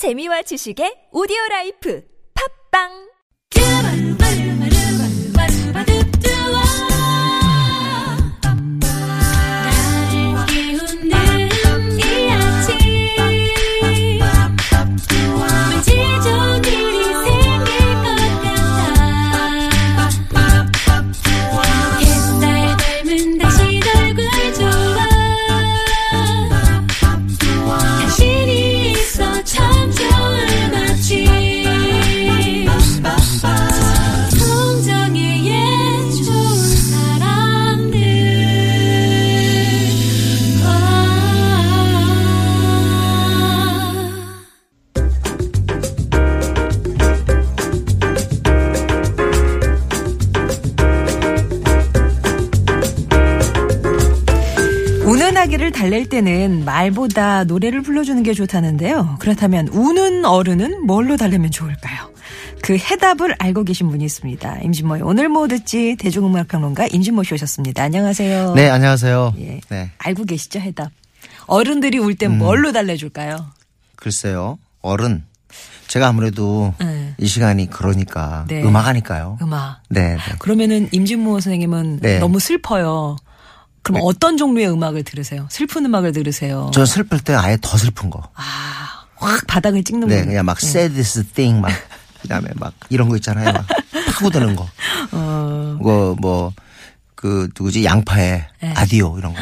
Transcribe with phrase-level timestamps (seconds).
[0.00, 2.00] 재미와 지식의 오디오 라이프.
[2.32, 3.09] 팝빵
[56.90, 59.16] 말보다 노래를 불러주는 게 좋다는데요.
[59.20, 62.10] 그렇다면 우는 어른은 뭘로 달래면 좋을까요?
[62.62, 64.58] 그 해답을 알고 계신 분이 있습니다.
[64.62, 67.82] 임진모의 오늘 뭐 듣지 대중음악평론가 임진모 씨 오셨습니다.
[67.84, 68.54] 안녕하세요.
[68.54, 69.34] 네, 안녕하세요.
[69.38, 69.60] 예.
[69.68, 70.90] 네, 알고 계시죠 해답.
[71.46, 73.36] 어른들이 울땐 뭘로 달래줄까요?
[73.96, 74.58] 글쎄요.
[74.82, 75.24] 어른.
[75.88, 77.14] 제가 아무래도 네.
[77.18, 78.62] 이 시간이 그러니까 네.
[78.62, 79.38] 음악하니까요.
[79.42, 79.82] 음악.
[79.88, 80.18] 네, 네.
[80.38, 82.18] 그러면은 임진모 선생님은 네.
[82.18, 83.16] 너무 슬퍼요.
[83.82, 85.46] 그럼 어떤 종류의 음악을 들으세요?
[85.50, 86.70] 슬픈 음악을 들으세요?
[86.74, 88.22] 저 슬플 때 아예 더 슬픈 거.
[88.34, 90.26] 아, 확 바닥을 찍는 네, 거예요.
[90.26, 91.70] 그냥 막 saddest thing 막
[92.22, 93.52] 그다음에 막 이런 거 있잖아요.
[93.52, 93.66] 막
[94.14, 94.68] 파고드는 거.
[95.12, 98.74] 어, 그거 뭐그 누구지 양파의 네.
[98.76, 99.40] 아디오 이런 거.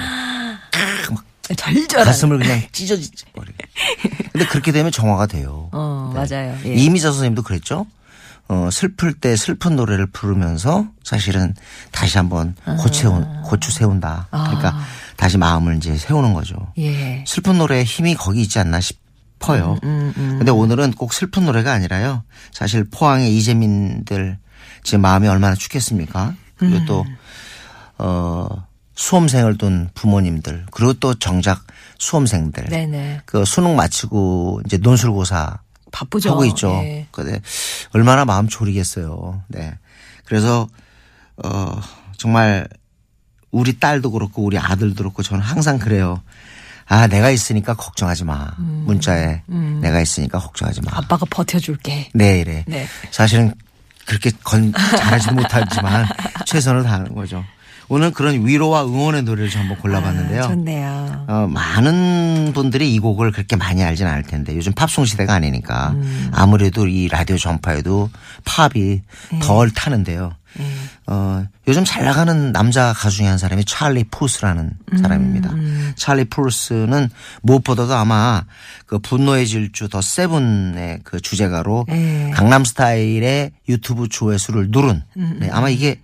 [1.57, 2.05] 절절한.
[2.05, 3.65] 가슴을 그냥 찢어버리게.
[4.33, 5.71] 근데 그렇게 되면 정화가 돼요.
[5.73, 6.59] 어, 맞아요.
[6.67, 6.75] 예.
[6.75, 7.87] 이미자 선생님도 그랬죠.
[8.49, 11.55] 어, 슬플 때 슬픈 노래를 부르면서 사실은
[11.93, 14.29] 다시 한번 고추 세운, 고추 세운다.
[14.31, 14.85] 그러니까 아.
[15.17, 16.55] 다시 마음을 이제 세우는 거죠.
[16.79, 17.25] 예.
[17.27, 19.79] 슬픈 노래의 힘이 거기 있지 않나 싶어요.
[19.85, 22.23] 음, 근데 오늘은 꼭 슬픈 노래가 아니라요.
[22.53, 24.39] 사실 포항의 이재민들
[24.83, 26.35] 지금 마음이 얼마나 축했습니까?
[26.57, 27.17] 그리고 또, 음.
[27.99, 31.65] 어, 수험생을 둔 부모님들, 그리고 또 정작
[31.99, 32.65] 수험생들.
[32.65, 33.21] 네네.
[33.27, 35.61] 그 수능 마치고 이제 논술고사
[35.91, 36.31] 바쁘죠.
[36.31, 36.71] 하고 있죠.
[36.85, 37.07] 예.
[37.11, 37.41] 근데
[37.93, 39.43] 얼마나 마음 졸이겠어요.
[39.49, 39.75] 네.
[40.25, 40.69] 그래서
[41.43, 41.81] 어
[42.17, 42.69] 정말
[43.51, 46.23] 우리 딸도 그렇고 우리 아들도 그렇고 저는 항상 그래요.
[46.87, 48.53] 아 내가 있으니까 걱정하지 마.
[48.59, 49.43] 문자에
[49.81, 50.93] 내가 있으니까 걱정하지 마.
[50.93, 50.95] 음.
[50.97, 52.11] 아빠가 버텨줄게.
[52.15, 52.65] 네 이래.
[52.67, 52.87] 네.
[53.11, 53.53] 사실은
[54.07, 56.07] 그렇게 건 잘하지 못하지만
[56.47, 57.45] 최선을 다하는 거죠.
[57.89, 60.45] 오늘 그런 위로와 응원의 노래를 좀 한번 골라봤는데요.
[60.45, 61.25] 아, 좋네요.
[61.27, 66.31] 어, 많은 분들이 이 곡을 그렇게 많이 알진 않을 텐데 요즘 팝송 시대가 아니니까 음.
[66.33, 68.11] 아무래도 이 라디오 전파에도
[68.45, 68.73] 팝이
[69.33, 69.39] 네.
[69.41, 70.35] 덜 타는데요.
[71.07, 75.55] 어, 요즘 잘 나가는 남자 가수 중에 한 사람이 찰리 푸스라는 음, 사람입니다.
[75.95, 77.11] 찰리 푸스는
[77.43, 78.43] 무엇보다도 아마
[78.87, 82.31] 그 분노의 질주 더 세븐의 그 주제가로 네.
[82.35, 86.01] 강남 스타일의 유튜브 조회수를 누른 네, 아마 이게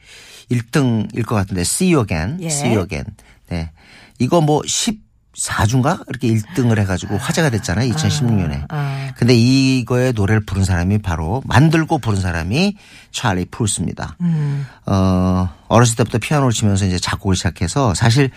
[0.50, 2.46] 1등일 것 같은데 See You Again, 예.
[2.46, 3.14] See You Again.
[3.48, 3.70] 네.
[4.18, 7.92] 이거 뭐 14주인가 이렇게 1등을 해가지고 화제가 됐잖아요.
[7.92, 8.66] 2016년에.
[8.68, 9.12] 아.
[9.16, 12.76] 근데 이거의 노래를 부른 사람이 바로 만들고 부른 사람이
[13.10, 14.16] 찰리 푸스입니다.
[14.20, 14.66] 음.
[14.86, 18.30] 어, 어렸을 때부터 피아노를 치면서 이제 작곡을 시작해서 사실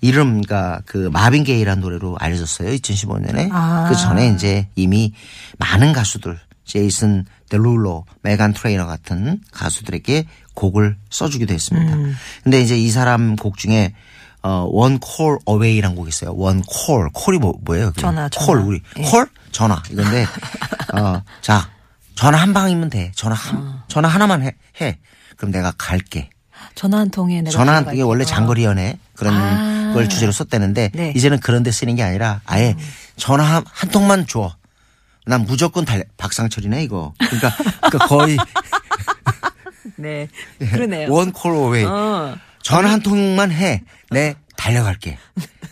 [0.00, 2.70] 이름, 그러니까 그 마빈 게이라는 노래로 알려졌어요.
[2.70, 3.48] 2015년에.
[3.52, 3.86] 아.
[3.88, 5.12] 그 전에 이제 이미
[5.58, 11.94] 많은 가수들, 제이슨 데룰로, 메간 트레이너 같은 가수들에게 곡을 써주기도 했습니다.
[11.94, 12.16] 음.
[12.42, 13.92] 근데 이제 이 사람 곡 중에
[14.44, 16.32] 어, One Call Away라는 곡이 있어요.
[16.32, 17.08] One Call.
[17.14, 17.92] 콜이 뭐, 뭐예요?
[17.96, 18.46] 전화, 전화.
[18.46, 18.82] 콜, 우리.
[18.98, 19.02] 예.
[19.02, 19.26] 콜?
[19.52, 19.82] 전화.
[19.90, 20.26] 이건데,
[20.92, 21.70] 어, 자,
[22.14, 23.10] 전화 한 방이면 돼.
[23.14, 23.82] 전화 한, 어.
[23.88, 24.54] 전화 하나만 해.
[24.82, 24.98] 해.
[25.38, 26.28] 그럼 내가 갈게.
[26.74, 27.94] 전화 한 통에 내가 전화 한.
[27.94, 29.92] 이게 원래 장거리 연애 그런 아.
[29.94, 31.12] 걸 주제로 썼다는데, 네.
[31.16, 32.76] 이제는 그런 데 쓰는 게 아니라 아예
[33.16, 34.54] 전화 한, 한 통만 줘.
[35.24, 37.14] 난 무조건 달, 박상철이네, 이거.
[37.18, 37.50] 그러니까,
[37.80, 38.36] 그러니까 거의
[39.96, 40.28] 네.
[40.58, 41.10] 그러네요.
[41.12, 41.84] 원콜 어웨이.
[41.84, 42.36] 어.
[42.62, 43.82] 전화 한 통만 해.
[44.10, 45.18] 내 달려갈게.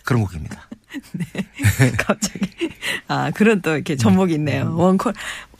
[0.05, 0.69] 그런 곡입니다.
[1.99, 2.41] 갑자기.
[3.09, 4.75] 아, 그런 또 이렇게 전목이 있네요.
[4.77, 5.13] 원콜.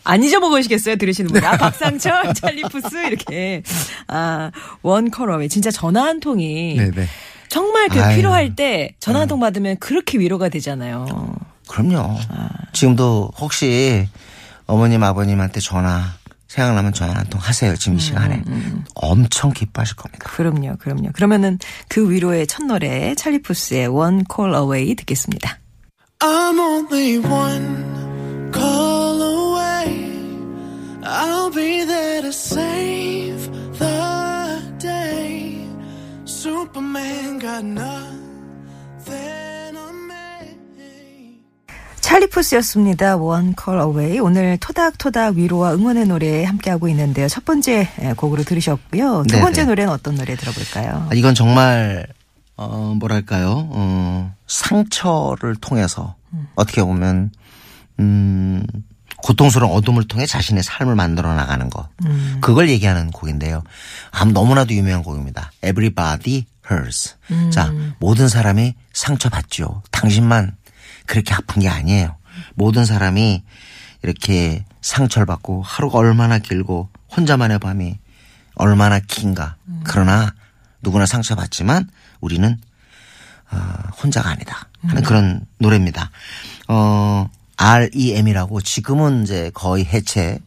[0.05, 0.97] 안 잊어먹으시겠어요?
[0.97, 1.47] 들으시는 분이.
[1.47, 3.63] 아, 박상철, 찰리푸스, 이렇게.
[4.09, 4.51] 아,
[4.83, 5.49] 원콜 어웨이.
[5.49, 6.77] 진짜 전화 한 통이.
[6.77, 7.07] 네네.
[7.49, 8.17] 정말 그 아유.
[8.17, 11.37] 필요할 때 전화 한 통 받으면 그렇게 위로가 되잖아요.
[11.69, 12.19] 그럼요.
[12.31, 12.49] 아.
[12.73, 14.09] 지금도 혹시
[14.67, 16.03] 어머님 아버님한테 전화
[16.53, 17.75] 생각나면 전화 한 통 하세요.
[17.77, 18.43] 지금 이 시간에.
[18.95, 20.29] 엄청 기뻐하실 겁니다.
[20.29, 21.11] 그럼요, 그럼요.
[21.15, 21.59] 그러면은
[21.89, 25.59] 그 위로의 첫 노래 찰리 푸스의 One Call Away 듣겠습니다.
[26.21, 30.13] I'm only one call away.
[31.05, 35.59] I'll be there to save the day.
[36.27, 38.22] Superman got nothing
[42.23, 44.19] One Call Away.
[44.21, 47.29] 오늘 토닥토닥 위로와 응원의 노래 함께하고 있는데요.
[47.29, 49.25] 첫 번째 예, 곡으로 들으셨고요.
[49.27, 49.43] 두 네네.
[49.43, 51.09] 번째 노래는 어떤 노래 들어볼까요?
[51.11, 52.07] 아, 이건 정말
[52.57, 53.69] 어 뭐랄까요?
[53.71, 56.15] 어 상처를 통해서
[56.55, 57.33] 어떻게 보면
[57.99, 58.65] 음
[59.17, 61.89] 고통스러운 어둠을 통해 자신의 삶을 만들어 나가는 것.
[62.41, 63.63] 그걸 얘기하는 곡인데요.
[64.11, 65.53] 아, 너무나도 유명한 곡입니다.
[65.65, 67.17] Everybody hurts.
[67.51, 69.83] 자, 모든 사람이 상처받죠.
[69.91, 70.57] 당신만
[71.13, 72.17] 그렇게 아픈 게 아니에요.
[72.55, 73.43] 모든 사람이
[74.03, 77.99] 이렇게 상처를 받고 하루가 얼마나 길고 혼자만의 밤이
[78.55, 79.57] 얼마나 긴가.
[79.85, 80.33] 그러나
[80.81, 81.91] 누구나 상처받지만
[82.23, 82.57] 우리는
[83.51, 83.57] 어,
[84.03, 86.11] 혼자가 아니다 하는 그런 노래입니다.
[86.69, 87.29] 어,
[87.59, 90.39] REM이라고 지금은 이제 거의 해체,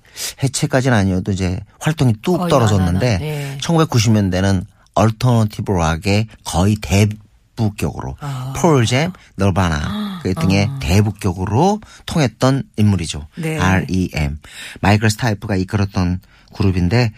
[0.41, 3.57] 해체까지는 아니어도 이제 활동이 뚝 떨어졌는데 네.
[3.62, 4.65] 1990년대는
[4.95, 8.53] 얼터너티브 락의 거의 대부격으로 아.
[8.57, 13.27] 펄잼, 너바나 그 등의 대부격으로 통했던 인물이죠.
[13.38, 13.60] 네.
[13.60, 14.39] REM.
[14.81, 16.19] 마이클 스타이프가 이끌었던
[16.54, 17.12] 그룹인데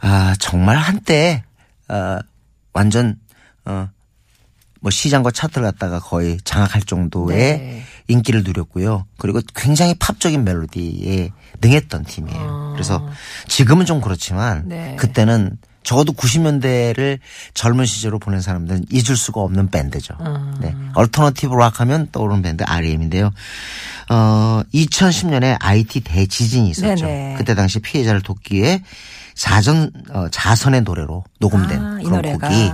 [0.00, 1.44] 아 정말 한때
[1.88, 2.18] 어
[2.72, 3.16] 완전
[3.64, 3.88] 어
[4.86, 7.82] 뭐 시장과 차트를 갖다가 거의 장악할 정도의 네.
[8.06, 9.04] 인기를 누렸고요.
[9.18, 12.70] 그리고 굉장히 팝적인 멜로디에 능했던 팀이에요.
[12.74, 13.04] 그래서
[13.48, 14.94] 지금은 좀 그렇지만 네.
[14.96, 17.20] 그때는 적어도 90년대를
[17.54, 20.14] 젊은 시절로 보낸 사람들은 잊을 수가 없는 밴드죠.
[20.60, 20.74] 네.
[20.94, 23.30] 얼터너티브 락 하면 떠오르는 밴드 REM인데요.
[24.10, 27.06] 어, 2010년에 IT 대지진이 있었죠.
[27.06, 27.34] 네네.
[27.38, 28.82] 그때 당시 피해자를 돕기 위해
[29.34, 32.38] 자전, 어, 자선의 노래로 녹음된 아, 이 그런.
[32.40, 32.72] 곡이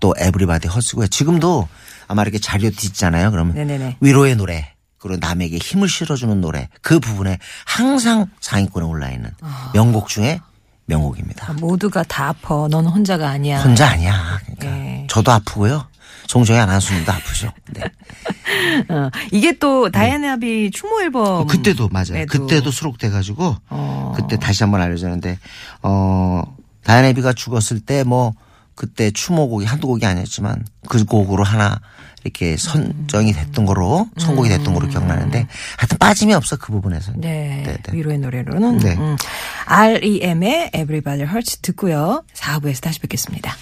[0.00, 1.08] 또 에브리바디 헛스고요.
[1.08, 1.68] 지금도
[2.08, 3.32] 아마 이렇게 자료 뒤있잖아요.
[3.32, 3.98] 그러면 네네네.
[4.00, 9.72] 위로의 노래 그리고 남에게 힘을 실어주는 노래 그 부분에 항상 상위권에 올라 있는 아.
[9.74, 10.40] 명곡 중에
[10.86, 11.52] 명곡입니다.
[11.54, 12.66] 모두가 다 아파.
[12.70, 13.60] 넌 혼자가 아니야.
[13.62, 14.38] 혼자 아니야.
[14.44, 15.06] 그러니까 네.
[15.10, 15.86] 저도 아프고요.
[16.28, 17.52] 송정희 아나운서님도 아프죠.
[17.72, 17.82] 네.
[18.92, 21.46] 어, 이게 또 다이아나비 추모 앨범.
[21.46, 22.16] 그때도 맞아요.
[22.16, 22.26] 에도.
[22.26, 24.12] 그때도 수록돼가지고 어.
[24.16, 25.38] 그때 다시 한번 알려졌는데
[25.82, 26.42] 어
[26.84, 28.32] 다이아나비가 죽었을 때 뭐
[28.74, 31.80] 그때 추모곡이 한두 곡이 아니었지만 그 곡으로 하나
[32.26, 35.46] 이렇게 선정이 됐던 거로 선곡이 됐던 거로 기억나는데
[35.76, 37.12] 하여튼 빠짐이 없어 그 부분에서.
[37.16, 37.92] 네, 네, 네.
[37.92, 38.96] 위로의 노래로는 네.
[38.96, 39.16] 음,
[39.66, 42.24] REM의 Everybody Hurts 듣고요.
[42.34, 43.54] 4부에서 다시 뵙겠습니다.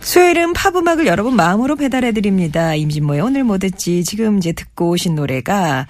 [0.00, 2.74] 수요일은 팝음악을 여러분 마음으로 배달해드립니다.
[2.74, 4.04] 임진모의 오늘 뭐 듣지.
[4.04, 5.86] 지금 이제 듣고 오신 노래가.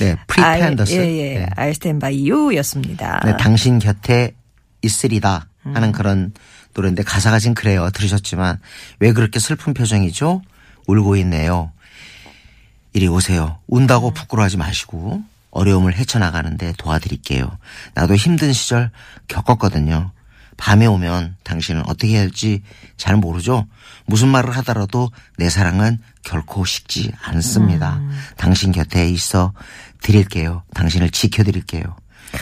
[0.00, 0.92] 네, 프리텐더스.
[0.94, 1.38] 예, 예.
[1.38, 1.46] 네.
[1.56, 3.20] I'll stand by you 였습니다.
[3.24, 4.34] 네, 당신 곁에
[4.82, 6.32] 있으리다 하는 그런
[6.74, 7.90] 노래인데 가사가 지금 그래요.
[7.90, 8.58] 들으셨지만
[8.98, 10.42] 왜 그렇게 슬픈 표정이죠?
[10.86, 11.70] 울고 있네요.
[12.92, 13.58] 이리 오세요.
[13.68, 17.58] 운다고 부끄러워하지 마시고 어려움을 헤쳐나가는데 도와드릴게요.
[17.94, 18.90] 나도 힘든 시절
[19.28, 20.10] 겪었거든요.
[20.60, 22.62] 밤에 오면 당신은 어떻게 해야 할지
[22.98, 23.66] 잘 모르죠?
[24.04, 27.98] 무슨 말을 하더라도 내 사랑은 결코 식지 않습니다.
[28.36, 29.54] 당신 곁에 있어
[30.02, 30.62] 드릴게요.
[30.74, 31.96] 당신을 지켜드릴게요.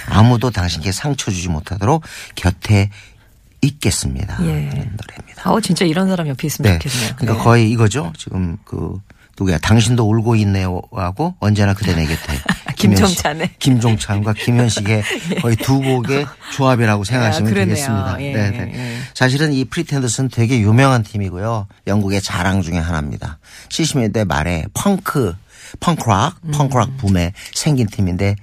[0.08, 2.02] 아무도 당신께 상처 주지 못하도록
[2.34, 2.90] 곁에
[3.62, 4.36] 있겠습니다.
[4.46, 4.68] 예.
[4.68, 5.50] 하는 노래입니다.
[5.50, 6.78] 어, 진짜 이런 사람 옆에 있으면 네.
[6.80, 7.14] 좋겠네요.
[7.16, 7.44] 그러니까 네.
[7.44, 8.12] 거의 이거죠.
[8.18, 9.00] 지금 그
[9.38, 9.58] 누구야?
[9.58, 12.38] 당신도 울고 있네요 하고 언제나 그대 내 곁에.
[12.76, 13.50] 김종찬의.
[13.58, 15.02] 김종찬과 김현식의
[15.42, 17.54] 거의 두 곡의 조합이라고 생각하시면 아.
[17.54, 18.16] 되겠습니다.
[18.20, 18.72] 예, 네, 네.
[18.74, 18.98] 예.
[19.14, 21.66] 사실은 이 프리텐더스는 되게 유명한 팀이고요.
[21.88, 23.38] 영국의 자랑 중에 하나입니다.
[23.68, 25.34] 70년대 말에 펑크,
[25.80, 26.50] 펑크락, 음.
[26.52, 28.36] 펑크락 붐에 생긴 팀인데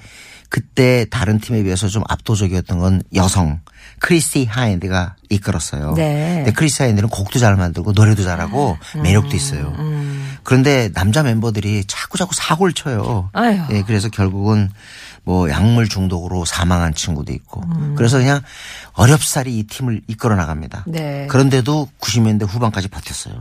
[0.49, 3.59] 그때 다른 팀에 비해서 좀 압도적이었던 건 여성
[3.99, 5.93] 크리시 하인드가 이끌었어요.
[5.93, 6.35] 네.
[6.37, 9.01] 근데 크리시 하인드는 곡도 잘 만들고 노래도 잘하고 음.
[9.01, 9.73] 매력도 있어요.
[10.43, 13.29] 그런데 남자 멤버들이 자꾸 자꾸 사고를 쳐요.
[13.33, 13.59] 아유.
[13.71, 14.69] 예, 그래서 결국은
[15.23, 17.61] 뭐 약물 중독으로 사망한 친구도 있고.
[17.63, 17.95] 음.
[17.97, 18.41] 그래서 그냥
[18.93, 20.85] 어렵사리 이 팀을 이끌어 나갑니다.
[20.87, 21.25] 네.
[21.27, 23.33] 그런데도 90년대 후반까지 버텼어요.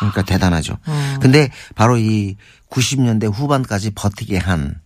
[0.00, 0.76] 그러니까 대단하죠.
[0.86, 1.18] 음.
[1.20, 2.36] 근데 바로 이
[2.70, 4.80] 90년대 후반까지 버티게 한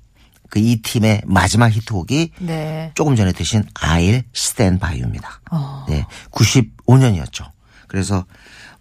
[0.49, 2.91] 그 이 팀의 마지막 히트곡이 네.
[2.95, 5.41] 조금 전에 드신 I'll Stand By You입니다.
[5.51, 5.87] 어.
[5.89, 7.51] 네, 95년이었죠.
[7.87, 8.25] 그래서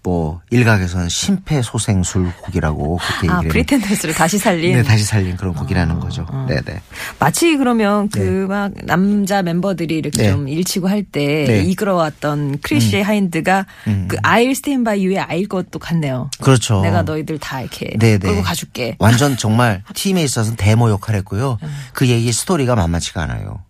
[0.04, 4.78] 뭐 일각에서는 심폐소생술 곡이라고 그렇게 아, 얘기를 프리텐더스를 다시 살린.
[4.78, 6.26] 네, 다시 살린 그런 곡이라는 거죠.
[6.48, 6.82] 네, 네.
[7.20, 10.32] 마치 그러면 그막 남자 멤버들이 이렇게 네.
[10.32, 11.64] 좀 일치고 할때 네.
[11.64, 13.66] 이끌어왔던 크리시 하인드가
[14.08, 16.30] 그 I'll stand by you의 아일 것도 같네요.
[16.42, 16.82] 그렇죠.
[16.82, 18.20] 내가 너희들 다 이렇게 네, 네.
[18.20, 18.96] 끌고 가줄게.
[19.00, 21.58] 완전 정말 팀에 있어서는 대모 역할을 했고요.
[21.94, 23.62] 그 얘기 스토리가 만만치가 않아요.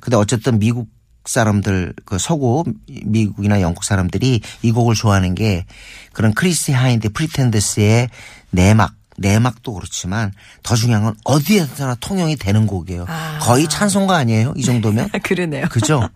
[0.00, 0.88] 근데 어쨌든 미국
[1.24, 2.64] 사람들 그 서구
[3.04, 5.66] 미국이나 영국 사람들이 이 곡을 좋아하는 게
[6.12, 8.08] 그런 크리시 하인드 프리텐더스의
[8.50, 13.04] 내막 내막도 그렇지만 더 중요한 건 어디에서나 통용이 되는 곡이에요.
[13.40, 14.54] 거의 찬송가 아니에요?
[14.56, 15.10] 이 정도면?
[15.22, 15.66] 그러네요.
[15.70, 16.08] 그죠?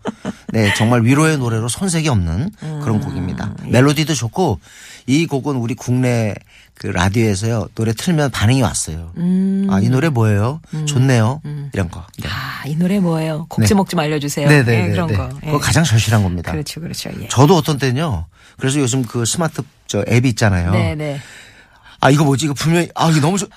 [0.55, 2.51] 네, 정말 위로의 노래로 손색이 없는
[2.83, 3.55] 그런 곡입니다.
[3.65, 4.61] 멜로디도 좋고
[5.07, 6.35] 이 곡은 우리 국내
[6.75, 9.13] 그 라디오에서요 노래 틀면 반응이 왔어요.
[9.69, 10.61] 아, 이 노래 뭐예요?
[10.87, 11.41] 좋네요.
[11.73, 12.07] 이런 거.
[12.23, 12.29] 네.
[12.29, 13.47] 아, 이 노래 뭐예요?
[13.49, 13.67] 곡 네.
[13.67, 14.49] 제목 좀 알려주세요.
[14.49, 15.17] 네, 네, 예, 네, 그런 네.
[15.17, 15.29] 거.
[15.43, 15.47] 예.
[15.47, 16.53] 그거 가장 절실한 겁니다.
[16.53, 17.11] 그렇죠, 그렇죠.
[17.21, 17.29] 예.
[17.29, 18.27] 저도 어떤 때는요.
[18.59, 20.71] 그래서 요즘 그 스마트 저 앱이 있잖아요.
[20.71, 21.21] 네, 네.
[22.01, 22.47] 아 이거 뭐지?
[22.47, 23.49] 이거 분명히 아 이거 너무 좋.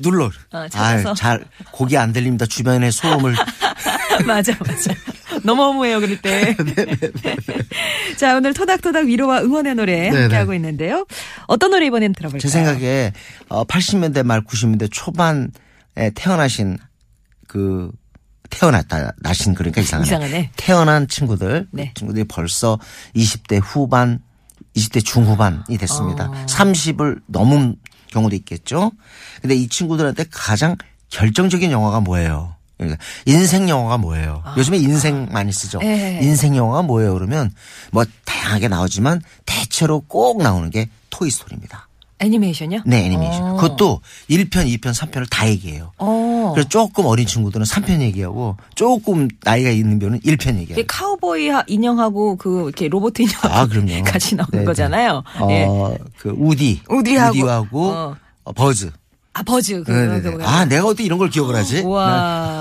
[0.00, 0.26] 눌러.
[0.26, 0.66] 어.
[0.74, 2.46] 아, 잘 곡이 안 들립니다.
[2.46, 3.34] 주변의 소음을
[4.26, 4.92] 맞아, 맞아.
[5.44, 6.56] 너무 허무해요, 그럴 때.
[6.56, 6.86] 네,
[8.16, 11.06] 자, 오늘 토닥토닥 위로와 응원의 노래 네, 함께하고 있는데요.
[11.46, 12.40] 어떤 노래 이번엔 들어볼까요?
[12.40, 13.12] 제 생각에
[13.48, 15.48] 어 80년대 말 90년대 초반에
[16.14, 16.78] 태어나신
[17.46, 17.90] 그
[18.50, 20.06] 태어났다 나신 그러니까 이상하네.
[20.06, 20.50] 이상하네.
[20.56, 21.90] 태어난 친구들 네.
[21.94, 22.78] 그 친구들이 벌써
[23.14, 24.20] 20대 후반
[24.76, 26.28] 20대 중후반이 됐습니다.
[26.28, 26.46] 어.
[26.46, 27.76] 30을 넘은
[28.08, 28.92] 경우도 있겠죠.
[29.40, 30.76] 근데 이 친구들한테 가장
[31.10, 32.54] 결정적인 영화가 뭐예요?
[32.78, 34.42] 그러니까 인생 영화가 뭐예요?
[34.56, 35.80] 요즘에 인생 많이 쓰죠.
[35.80, 35.84] 아.
[35.84, 36.20] 예.
[36.22, 37.12] 인생 영화가 뭐예요?
[37.14, 37.50] 그러면
[37.90, 41.88] 뭐 다양하게 나오지만 대체로 꼭 나오는 게 토이 스토리입니다.
[42.20, 42.80] 애니메이션이요?
[42.84, 43.42] 네, 애니메이션.
[43.52, 43.56] 어.
[43.56, 45.92] 그것도 1편, 2편, 3편을 다 얘기해요.
[45.98, 46.50] 어.
[46.52, 50.84] 그래서 조금 어린 친구들은 3편 얘기하고 조금 나이가 있는 배우는 1편 이게 얘기해요.
[50.88, 54.02] 카우보이 하- 인형하고 그 이렇게 로봇 인형 아, 그럼요.
[54.04, 54.64] 같이 나오는 네, 네.
[54.64, 55.22] 거잖아요.
[55.50, 55.64] 예.
[55.68, 56.82] 어, 그 우디.
[56.88, 58.16] 우디하고, 우디하고 어.
[58.44, 58.90] 어, 버즈.
[59.38, 60.20] 아 버즈 그.
[60.22, 61.82] 그, 그, 아, 내가 어떻게 이런 걸 기억을 하지?
[61.82, 62.60] 와.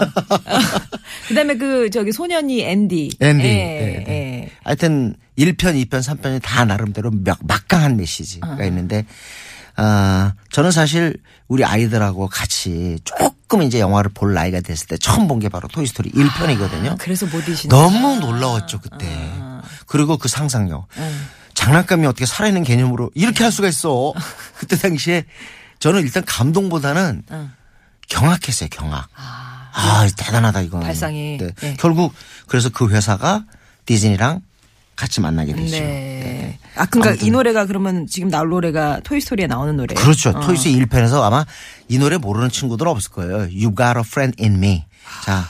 [1.27, 3.17] 그다음에 그 저기 소년이 앤디.
[3.19, 3.43] 앤디.
[3.43, 4.13] 예, 네, 네.
[4.13, 4.51] 예.
[4.63, 5.57] 하여튼 1편,
[5.88, 9.05] 2편, 3편이 다 나름대로 막, 막강한 메시지가 있는데
[9.75, 11.17] 아, 저는 사실
[11.48, 16.12] 우리 아이들하고 같이 조금 이제 영화를 볼 나이가 됐을 때 처음 본 게 바로 토이스토리
[16.12, 16.98] 1편이거든요.
[17.00, 17.69] 그래서 못 이신.
[17.69, 19.05] 너무 놀라웠죠 그때.
[19.88, 20.88] 그리고 그 상상력.
[21.53, 24.13] 장난감이 어떻게 살아있는 개념으로 이렇게 할 수가 있어.
[24.60, 25.25] 그때 당시에
[25.79, 27.24] 저는 일단 감동보다는
[28.10, 29.07] 경악했어요 경악.
[29.15, 30.79] 아, 대단하다 이거.
[30.79, 31.38] 발상이.
[31.38, 31.51] 네.
[31.62, 31.75] 네.
[31.79, 32.13] 결국
[32.48, 33.46] 그래서 그 회사가
[33.86, 34.41] 디즈니랑
[34.96, 35.77] 같이 만나게 되죠.
[35.77, 36.57] 네.
[36.75, 39.93] 아 그러니까 이 노래가 그러면 지금 나올 노래가 토이스토리에 나오는 노래.
[39.93, 40.31] 그렇죠.
[40.31, 40.39] 어.
[40.39, 41.46] 토이스 1편에서 아마
[41.88, 43.36] 이 노래 모르는 친구들 없을 거예요.
[43.41, 44.86] You got a friend in me.
[45.24, 45.48] 자,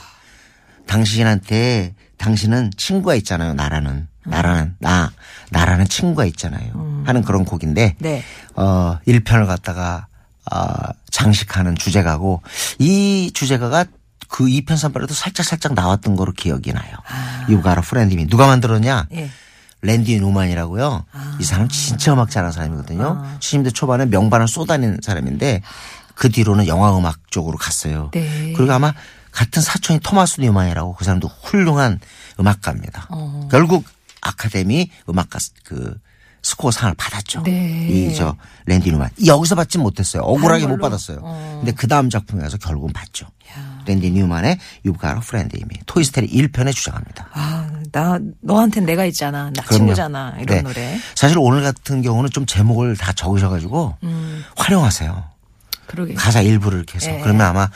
[0.86, 3.54] 당신한테 당신은 친구가 있잖아요.
[3.54, 5.10] 나라는 나라는 나
[5.50, 7.02] 나라는 친구가 있잖아요.
[7.06, 8.22] 하는 그런 곡인데 네.
[8.54, 10.07] 어 1편을 갖다가
[10.52, 12.42] 어, 장식하는 주제가고
[12.78, 13.86] 이 주제가가
[14.28, 16.92] 그 2편 3편에도 살짝 살짝 나왔던 거로 기억이 나요.
[17.78, 18.30] Friend in me.
[18.30, 19.06] 누가 만들었냐?
[19.14, 19.30] 예.
[19.80, 21.04] 랜디 누만이라고요.
[21.38, 23.24] 이 사람 진짜 음악 잘하는 사람이거든요.
[23.38, 25.62] 70대 초반에 명반을 쏟아낸 사람인데
[26.14, 28.10] 그 뒤로는 영화 음악 쪽으로 갔어요.
[28.12, 28.52] 네.
[28.56, 28.92] 그리고 아마
[29.30, 32.00] 같은 사촌이 토마스 뉴만이라고 그 사람도 훌륭한
[32.40, 33.06] 음악가입니다.
[33.10, 33.48] 어.
[33.50, 33.84] 결국
[34.20, 35.96] 아카데미 음악가 그
[36.42, 37.42] 스코어 상을 받았죠.
[37.42, 37.88] 네.
[37.88, 40.22] 이저 랜디 뉴만 여기서 받진 못했어요.
[40.22, 40.78] 억울하게 못?
[40.78, 41.20] 받았어요.
[41.58, 43.26] 근데 그 다음 작품에 가서 결국은 받죠.
[43.86, 47.28] 랜디 뉴만의 in Me 토이스토리 1편의 주제갑니다.
[47.32, 49.44] 아, 나 너한텐 내가 있잖아.
[49.54, 49.78] 나 그럼요.
[49.78, 50.34] 친구잖아.
[50.40, 50.62] 이런 네.
[50.62, 50.98] 노래.
[51.14, 54.44] 사실 오늘 같은 경우는 좀 제목을 다 적으셔가지고 음.
[54.56, 55.24] 활용하세요.
[55.86, 56.14] 그러게.
[56.14, 57.20] 가사 일부를 이렇게 해서 네.
[57.22, 57.68] 그러면 아마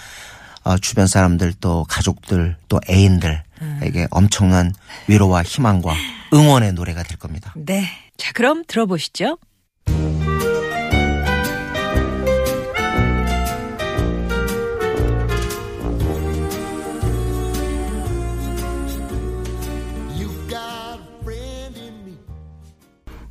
[0.64, 4.72] 어, 주변 사람들 또 가족들 또 애인들에게 엄청난
[5.08, 5.94] 위로와 희망과
[6.32, 7.52] 응원의 노래가 될 겁니다.
[7.56, 7.84] 네.
[8.16, 9.36] 자, 그럼 들어보시죠.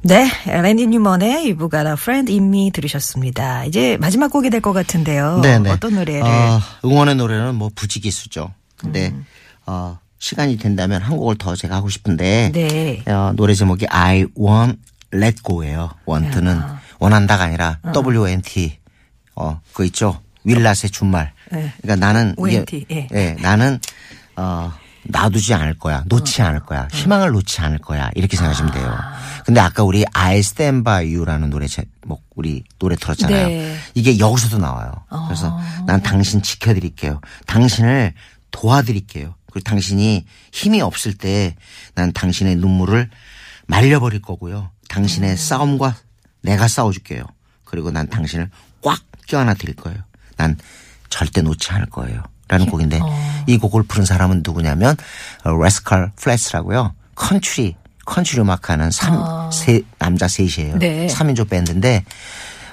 [0.03, 3.65] 네, 랜디 뉴먼의 You've Got a Friend in Me 들으셨습니다.
[3.65, 5.39] 이제 마지막 곡이 될 것 같은데요.
[5.41, 5.69] 네네.
[5.71, 6.23] 어떤 노래를?
[6.23, 8.51] 어, 응원의 노래는 뭐 부지기수죠.
[8.77, 9.13] 근데
[9.67, 13.03] 어, 시간이 된다면 한 곡을 더 제가 하고 싶은데 네.
[13.11, 14.79] 어, 노래 제목이 I Want
[15.13, 15.89] Let Go예요.
[16.07, 16.61] want는
[16.99, 17.79] 원한다가 아니라
[19.35, 20.21] 어, 그거 있죠.
[20.43, 21.33] 윌라스의 준말.
[21.51, 21.73] 네.
[21.81, 23.17] 그러니까 나는 ONT, 이게, 예.
[23.19, 23.79] 예, 나는
[24.35, 24.71] 어,
[25.05, 26.03] 놔두지 않을 거야.
[26.05, 26.87] 놓지 않을 거야.
[26.91, 28.11] 희망을 놓지 않을 거야.
[28.13, 28.95] 이렇게 생각하시면 돼요.
[29.43, 33.47] 근데 아까 우리 I Stand By You라는 노래 제목 우리 노래 들었잖아요.
[33.47, 33.75] 네.
[33.95, 34.91] 이게 여기서도 나와요.
[35.27, 37.19] 그래서 난 당신 지켜드릴게요.
[37.47, 38.13] 당신을
[38.51, 39.33] 도와드릴게요.
[39.51, 41.55] 그리고 당신이 힘이 없을 때
[41.95, 43.09] 난 당신의 눈물을
[43.67, 44.69] 말려버릴 거고요.
[44.89, 45.95] 당신의 싸움과
[46.41, 47.23] 내가 싸워줄게요.
[47.63, 48.49] 그리고 난 당신을
[48.81, 49.99] 꽉 껴안아 드릴 거예요.
[50.37, 50.57] 난
[51.09, 52.23] 절대 놓지 않을 거예요.
[52.47, 52.99] 라는 곡인데
[53.47, 54.95] 이 곡을 부른 사람은 누구냐면
[55.45, 56.93] 래스칼 플래츠라고요.
[57.15, 60.77] 컨츄리 컨츄리 음악하는 삼, 세, 남자 셋이에요.
[60.79, 61.07] 네.
[61.07, 62.03] 3인조 밴드인데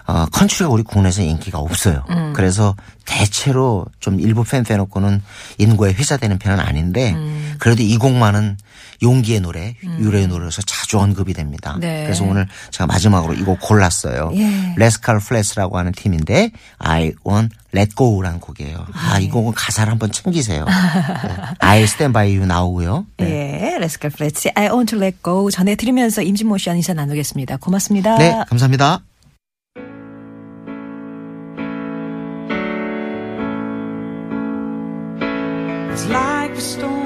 [0.09, 2.03] 어, 컨츄리가 우리 국내에서 인기가 없어요.
[2.09, 2.33] 음.
[2.35, 2.75] 그래서
[3.05, 5.21] 대체로 좀 일부 팬 빼놓고는
[5.59, 7.55] 인구에 회자되는 편은 아닌데 음.
[7.59, 8.57] 그래도 이 곡만은
[9.03, 11.77] 용기의 노래, 위로의 노래로서 자주 언급이 됩니다.
[11.79, 12.03] 네.
[12.05, 14.33] 그래서 오늘 제가 마지막으로 이 곡 골랐어요.
[14.35, 14.75] 예.
[14.77, 18.87] 래스칼 플래츠라고 하는 팀인데 I won't let go라는 곡이에요.
[18.93, 19.25] 아, 네.
[19.25, 20.65] 이 곡은 가사를 한번 챙기세요.
[20.65, 20.73] 네.
[21.61, 23.07] I stand by you 나오고요.
[23.19, 23.75] 네.
[23.75, 27.59] 예, 래스칼 플래츠 I won't let go 전해드리면서 임진모 씨와 인사 나누겠습니다.
[27.59, 28.17] 고맙습니다.
[28.19, 29.08] 네, 감사합니다.
[36.59, 36.98] of storm.